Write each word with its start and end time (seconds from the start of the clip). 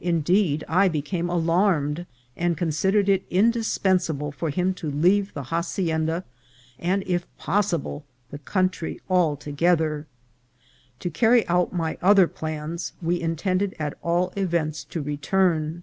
Indeed, 0.00 0.64
I 0.68 0.88
became 0.88 1.28
alarmed, 1.28 2.06
and 2.34 2.56
considered 2.56 3.10
it 3.10 3.26
indispensable 3.28 4.32
for 4.32 4.48
him 4.48 4.72
to 4.72 4.90
leave 4.90 5.34
the 5.34 5.42
hacienda, 5.42 6.24
and, 6.78 7.04
if 7.06 7.26
possible, 7.36 8.02
the 8.30 8.38
country 8.38 9.02
altogether. 9.10 10.06
To 11.00 11.10
carry 11.10 11.46
out 11.46 11.74
my 11.74 11.98
other 12.00 12.26
plans, 12.26 12.94
we 13.02 13.20
intended 13.20 13.76
at 13.78 13.98
all 14.00 14.32
events 14.34 14.82
to 14.84 15.02
return. 15.02 15.82